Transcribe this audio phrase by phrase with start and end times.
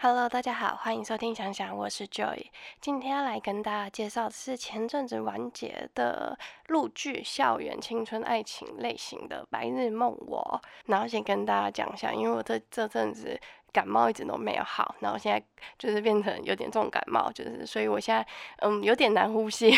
[0.00, 2.46] Hello，大家好，欢迎收听想想，我是 Joy。
[2.80, 10.60] 今天要来跟大家介绍的是前阵子完结的陆剧校园青春爱情类型的《白日梦我》。
[10.86, 13.40] 然后先跟大家讲一下，因为我这这阵子。
[13.78, 15.40] 感冒一直都没有好，然后现在
[15.78, 18.26] 就是变成有点重感冒，就是所以我现在
[18.60, 19.70] 嗯有点难呼吸，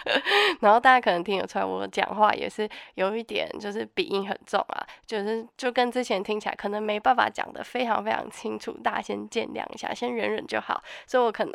[0.60, 10.82] 然后大家可能听得出来我讲话也是有一点就是鼻音很重啊，就是就跟之前听起来可能没办法讲的非常非常清楚，大家先见谅一下，先忍忍就好。
[11.06, 11.54] 所以我可能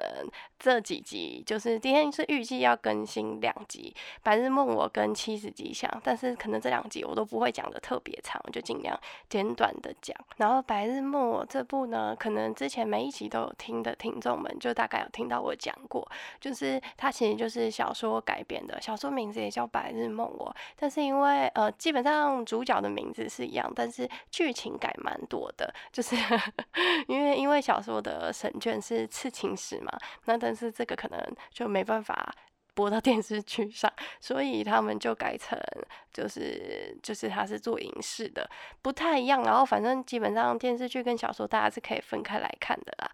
[0.58, 8.98] 这几集就是今天是预计要更新两集《白日梦我》跟《七十吉祥》，但是可能这两集我都不会讲的特别长，我就尽量
[9.28, 10.16] 简短的讲。
[10.38, 11.62] 然后《白日梦我》这。
[11.64, 16.08] 部呢，可能之前每一集都有听的听众们，就大概有听到我讲过，
[16.40, 26.16] 就是它其实就是小说改编的，小说名字也叫《白日梦我》，但是因为呃，基本上主角的名字是一样，但是剧情改蛮多的，就是
[27.08, 29.92] 因为因为小说的神卷是刺青史嘛，
[30.26, 31.20] 那但是这个可能
[31.52, 32.34] 就没办法。
[32.74, 35.58] 播到电视剧上，所以他们就改成
[36.12, 38.50] 就是就是他是做影视的，
[38.82, 39.44] 不太一样。
[39.44, 43.12] 然后反正基本上电视剧跟小说大家是可以分开来看的啦。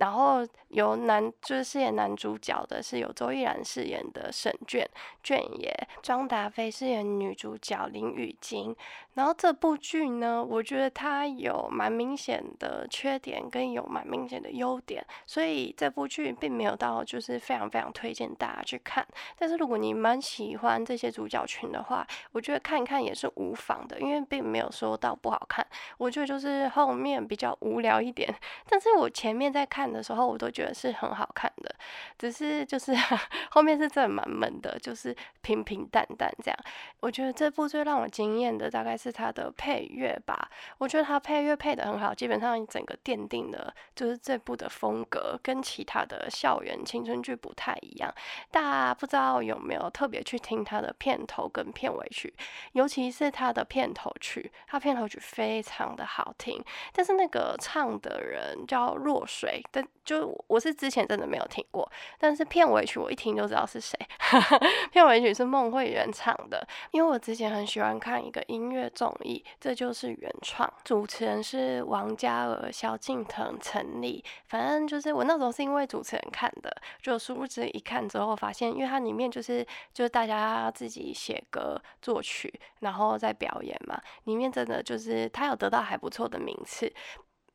[0.00, 4.88] 然后由男就是饰演男主角的是由周依然饰演的沈卷
[5.22, 5.70] 卷爷，
[6.02, 8.74] 张达菲饰演女主角林雨晶。
[9.14, 19.06] 然后这部剧呢，我觉得它有蛮明显的缺点，跟有蛮明显的优点，所以这部剧并没有到就是非常非常推荐大家去看。
[19.36, 25.66] 但是如果你蛮喜欢这些主角群的话，我觉得看一看也是无妨的，因为并没有说到不好看。
[25.98, 28.32] 我觉得就是后面比较无聊一点，
[28.68, 31.74] 但是我前面在看的时候，我都觉得是很好看的，
[32.18, 32.94] 只是就是
[33.52, 36.58] 后面是真的蛮闷的，就是平平淡淡这样。
[37.00, 39.10] 我觉得这部最让我惊艳的大概是。
[39.12, 48.10] 它的配乐吧，我觉得它配乐配的很好，基本上整个奠定了就是这部的风格跟其他的校园青春剧不太一样。
[48.50, 52.32] 大家不知道有没有特别去听它的片头跟片尾曲，
[52.72, 56.64] 尤其是它的片头曲，它片头曲非常的好听。
[56.92, 59.60] 但是那个唱的人叫若水，
[60.04, 63.98] 就我是之前真的没有听过，但是片尾曲我一听就知道是谁。
[64.92, 68.90] 片尾曲是孟慧圆唱的，因为我之前很喜欢看一个音乐。
[68.92, 74.22] 综艺，这就是原创，主持人是王嘉尔、萧敬腾、陈立。
[74.48, 76.70] 反正就是我那时候是因为主持人看的，
[77.00, 79.64] 就殊不知一看之后发现，因为它里面就是
[79.94, 86.92] 就是大家自己写歌作曲，然后再表演嘛，里面真的就是他有得到还不错的名次。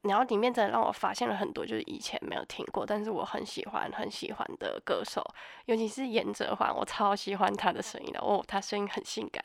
[0.08, 5.24] 然后里面真的让我发现了很多，就是以前没有听过，但是我很喜欢很喜欢的歌手，
[5.66, 9.44] 尤其是严哲焕，我超喜欢他的声音的哦，他声音很性感，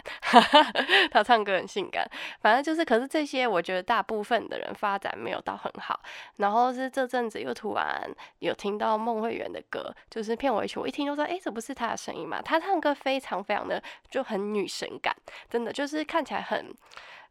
[1.10, 2.06] 他唱歌很性感。
[2.40, 5.98] 反正就是，可是这些我觉得大部分的人发展没有到很好。
[6.36, 8.08] 然后是这阵子又突然
[8.40, 12.40] 有听到孟慧圆的歌，就是片尾曲，我一听就说，哎，这不是他的声音吗？
[12.42, 15.16] 他唱歌非常非常的就很女神感，
[15.48, 16.72] 真的就是看起来很。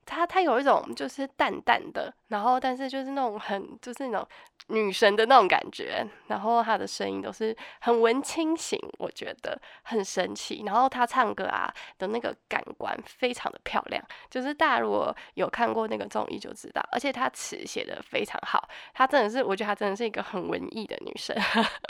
[0.10, 4.28] 他他有一种就是淡淡的，然后但是就是那种很就是那种
[4.70, 10.64] 女神的那种感觉，然后他的声音都是很文清型，我觉得很神奇。
[10.66, 21.38] 然后他唱歌啊的那个感官非常的漂亮，就是大家如果有看过那个综艺就知道，而且他词写的非常好，他真的是我觉得他真的是一个很文艺的女生。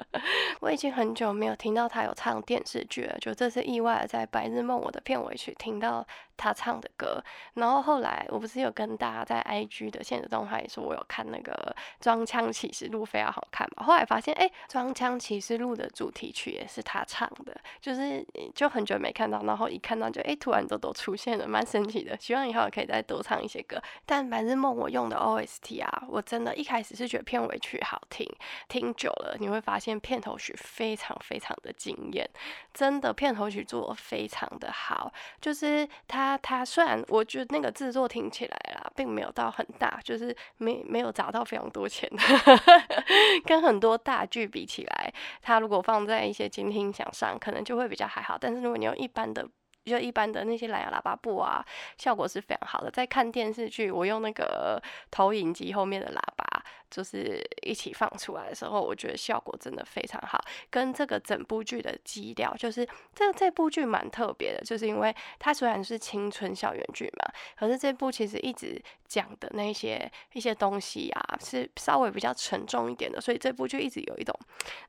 [0.60, 6.06] 我已经很久没有听到她有唱电视剧了，就这次意外的在《白日梦我的片尾曲听到
[6.36, 8.09] 她唱的歌，然后后来。
[8.30, 11.54] 我不是有跟大家在 IG 的现实动态说，我有看那个
[12.04, 13.86] 《装腔启示录》非常好看嘛？
[13.86, 18.26] 后来发现，哎，《装腔启示录》的主题曲也是他唱的，就是
[18.56, 22.18] 就很久没看到，然后一看到就哎，突然都都出现了，蛮神奇的。
[22.20, 23.80] 希望以后可以再多唱一些歌。
[24.06, 28.28] 但《白日梦》我用的 OST 啊，我真的一开始是觉得片尾曲好听，
[28.68, 32.28] 听久了你会发现片头曲非常非常的惊艳，
[32.74, 35.14] 真的片头曲做的非常的好。
[35.40, 37.99] 就是他他虽然我觉得那个制作。
[38.08, 42.10] 听起来啦，并没有到很大，就是没没有砸到非常多钱，
[43.46, 48.38] 跟很多大剧比起来，它如果放在一些监听响上，可能就会比较还好。
[48.40, 49.48] 但是如果你用一般的，
[49.90, 51.66] 就一般的那些蓝牙喇叭布啊，
[51.98, 52.92] 效果是非常好的。
[52.92, 56.64] 在看电视剧，我用那个投影机后面的喇叭。
[56.90, 60.44] 就是一起放出来的时候，我觉得效果真的非常好。
[60.72, 62.84] 跟这个整部剧的基调，就是
[63.14, 74.36] 这这部剧蛮特别的，就是因为它虽然是青春校园剧嘛，可是这部其实一直讲的那些一些东西啊，是稍微比较沉重一点的，所以这部剧一直有一种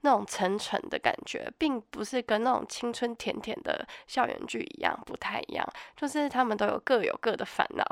[0.01, 4.90] 那种沉沉的感觉，并不是跟那种青春甜甜的校园剧一样。
[5.05, 5.67] 不太一样，
[5.97, 7.85] 就是他们都有各有各的烦恼，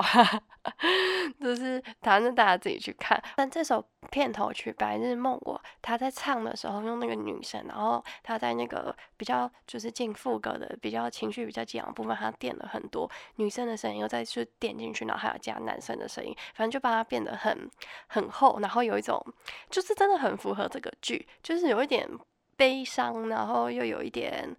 [1.39, 3.21] 就是反正大家自己去看。
[3.35, 17.69] 但这首片头曲《白日梦我》，他在唱的时候用那个女生，然后他在那个比较就是进副歌的比较情绪比较激昂部分，他垫了很多女生的声音，又再去垫进去，然后还要加男生的声音，反正就把它变得很
[18.07, 19.23] 很厚，然后有一种
[19.69, 22.07] 就是真的很符合这个剧，就是有一点
[22.55, 24.55] 悲伤，然后又有一点。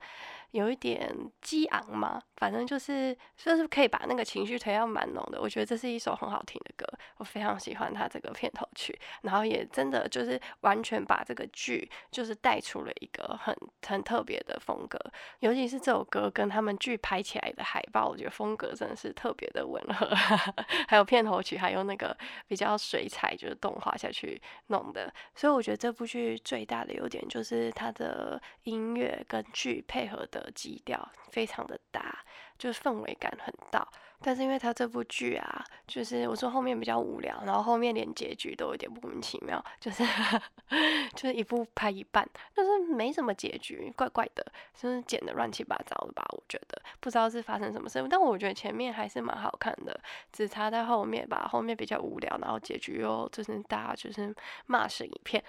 [0.53, 5.41] 有一点激昂嘛，反正就是就是可以把那个情绪推到蛮浓的。
[5.41, 6.87] 我觉得这是一首很好听的歌，
[7.19, 13.55] 我非常喜欢它这个片头曲，然后也真的就是完全把这个剧就是带出了一个很
[13.87, 14.99] 很特别的风格。
[15.41, 20.09] 尤其是这首歌跟他们剧拍起来的海报，我觉得风格真的是特别的吻合。
[20.89, 22.17] 还有片头曲，还有那个
[22.49, 30.49] 比较水彩就是动画下去弄的，所以我觉得这部剧最大的优点就是它的音乐跟剧配合的。
[30.55, 32.19] 基调非常的搭，
[32.59, 33.87] 就是氛围感很大。
[34.23, 40.05] 但是因为他这部剧啊，就是我说后面比较无聊，然后后面连结局都有点莫名其妙，就是
[41.17, 44.44] 就是一部拍一半，但是没什么结局，怪怪的，
[44.79, 46.23] 就是剪的乱七八糟的吧？
[46.32, 49.99] 我觉得不知道是发生什么事，但我觉得前面还是蛮好看的，
[50.31, 54.35] 只差在后面吧，后面比较无聊，然后结局又就是大家就是
[54.67, 55.43] 骂声一片，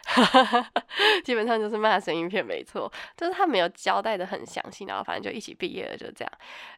[1.25, 6.31] 基本上就是骂声一片，没错，就是他没有交代的很详细，然后反正就一起毕业了，就这样，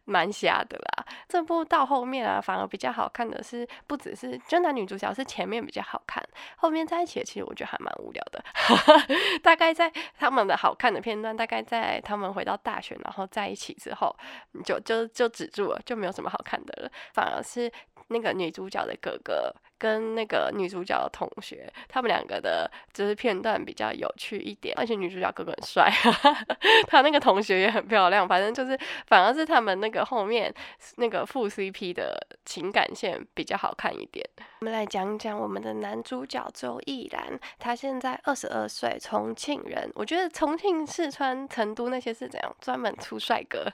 [0.05, 1.05] 蛮瞎的啦。
[1.29, 1.83] 这部到。
[1.93, 6.23] 后面啊，反而比较好看的是，不只是就男女主角是前面比较好看，
[6.55, 8.43] 后面在一起其实我觉得还蛮无聊的。
[9.43, 14.15] 大概在他们的好看的片段，大概在他们回到大学然后在一起之后，
[14.63, 16.91] 就就就止住了，就没有什么好看的了。
[17.13, 17.71] 反而是
[18.07, 19.53] 那个女主角的哥哥。
[19.83, 25.91] 跟那个女主角的同学，他们两个的就是片段比较有趣一点，而且女主角哥哥很帅，
[26.87, 30.53] 他那个同学也很漂亮，反正就是反而是他们那个后面
[30.95, 34.25] 那个副 CP 的情感线比较好看一点。
[34.61, 39.91] 我们来讲讲我们的男主角周逸然，他现在二十二岁，重庆人。
[39.95, 43.65] 我觉得重庆、四川、成都那些是怎样专门出帅哥，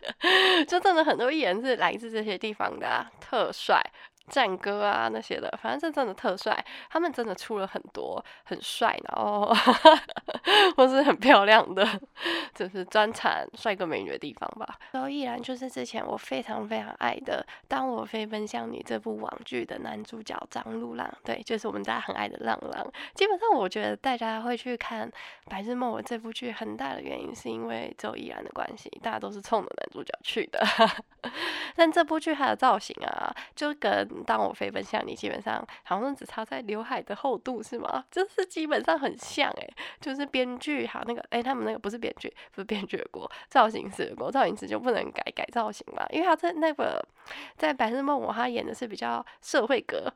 [0.68, 3.82] 就真的很多艺人是来自这些地方的，特帅。
[4.28, 9.54] 战歌啊那些的，反正是真的特帅，他们真的出了很多很帅，然后
[10.76, 11.86] 或是很漂亮的，
[12.54, 14.78] 就是专产帅哥美女的地方吧。
[14.92, 22.86] 周依然就是之前我非常非常爱的《当我飞奔向你》这部网剧的男主角张路浪，对，就是我们大家很爱的浪浪。
[23.14, 25.08] 基本上我觉得大家会去看
[25.48, 30.60] 《白日梦我》这部剧，很大的原因是因为周依然的关系，大家都是冲着男主角去的。
[31.74, 38.04] 但这部剧它的造型啊，就跟当我飞奔向你，基本上好像只差在刘海的厚度是吗？
[38.10, 46.04] 就是基本上很像诶，就是编剧好那个诶，他们那个不是编剧，不是编剧的锅，造型师的锅，造型师就不能改改造型嘛？
[46.10, 47.04] 因为他在那个
[47.56, 50.12] 在《白日梦》我他演的是比较社会格，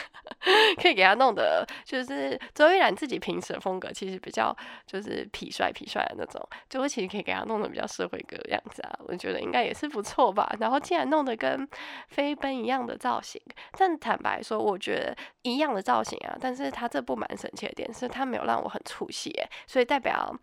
[0.80, 4.56] 可以给他弄的，就是周依然自己平时的风格其实比较
[4.86, 10.54] 就是痞帅痞帅的那种，就会其实可以给他弄的比较社会格的样子啊，我觉得应该也是不错吧。
[10.60, 11.68] 然后竟然弄得跟
[12.08, 13.35] 飞奔一样的造型。
[13.72, 19.32] 但坦白说，我觉得一样的造型啊，但是他这部蛮神奇的点是，他没有让我很出戏，
[19.66, 20.34] 所以代表。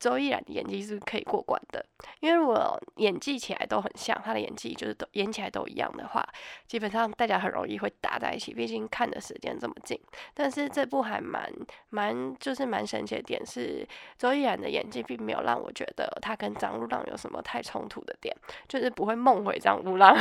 [0.00, 1.84] 周依然的演技是可以过关的，
[2.20, 6.24] 因为如果演技起来都很像，他的演技就是都演起来都一样的话，
[6.68, 8.54] 基本上大家很容易会打在一起。
[8.54, 10.00] 毕竟看的时间这么近，
[10.34, 11.52] 但是这部还蛮
[11.88, 13.84] 蛮就是蛮神奇的点是，
[14.16, 18.32] 周依然的演技并没有让我觉得他跟张路浪有什么太冲突的点，
[18.68, 20.16] 就是不会梦回张路浪，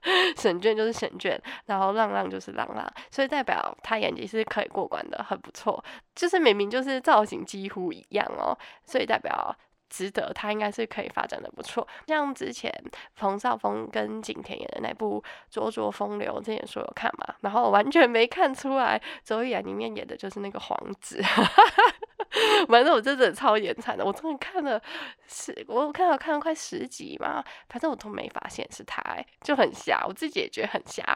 [0.36, 5.82] 沈卷就是沈卷，然后浪浪就是浪浪，所以代表他演技是可以过关的，很不错。
[6.14, 9.56] 就是明明就是造型几乎一样哦，所以代表
[9.92, 11.86] 值得他应该是可以发展的不错。
[12.06, 12.72] 像之前
[13.14, 15.20] 冯绍峰跟景甜演的那部
[15.54, 21.22] 《灼灼风流》，之前说有看嘛，然后完全没看出来周依然里面演的就是那个皇子，
[22.68, 24.80] 反正我真的超眼馋的，我真的看了
[25.26, 29.02] 十，我看了看了快十集嘛，反正我都没发现是他，
[29.42, 31.06] 就很瞎，我自己也觉得很瞎。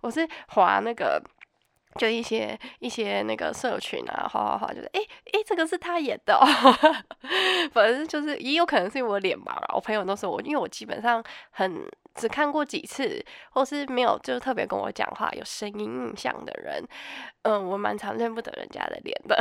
[0.00, 1.20] 我是划那个。
[1.98, 5.00] 就一些一些那个社群啊，哗哗哗，就是哎
[5.32, 6.38] 哎，这个是他演的，
[7.72, 9.60] 反正就是也有可能是因为我脸吧。
[9.74, 16.84] 我朋友都说我，因为我基本上很只看过几次，或是没有就特别跟我讲话、有声音印象的人，
[17.42, 19.40] 嗯，我蛮常认不得人家的脸的，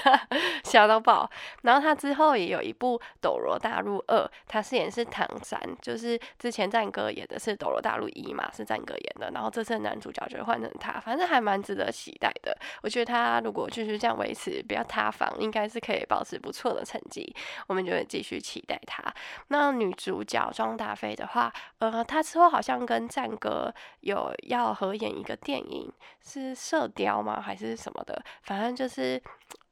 [0.64, 1.28] 笑到爆。
[1.62, 9.30] 然后他之后也有一部《斗罗大陆二》，他饰演是唐三，就是之前战哥演的是《斗罗大陆一》嘛，是战哥演的。
[9.32, 12.56] 然后这次男主角就换成他，反正还蛮值得期待的。
[12.82, 17.34] 我觉得他如果继续这样维持，不要塌房，应该是可以保持不错的成绩。
[17.66, 19.02] 我们就会继续期待他。
[19.48, 27.40] 那女主角庄大飞的话，呃，他之后好像跟战哥有要合演一个电影，是《射雕》吗？
[27.40, 28.24] 还是什么的？
[28.42, 29.22] 反正就是。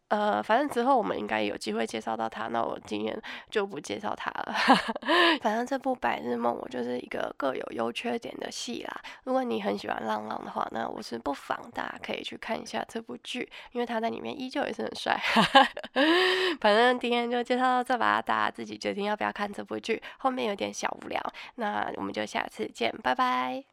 [0.08, 3.20] 呃，反正之后我们应该有机会介绍到他，那我今天
[3.50, 4.54] 就不介绍他了。
[5.40, 9.00] 反正这部《白日梦》我就是一个各有优缺点的戏啦。
[9.25, 15.18] 如果你很喜欢浪浪的话，那我是不妨大家可以去看一下这部剧，因为他在里面依旧也是很帅。
[16.61, 20.00] 反正今天就介绍到这吧，大家自己决定要不要看这部剧。
[20.18, 21.20] 后面有点小无聊，
[21.56, 23.64] 那我们就下次见，拜拜。